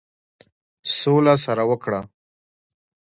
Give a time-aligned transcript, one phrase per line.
[0.99, 2.01] سوله سره وکړه.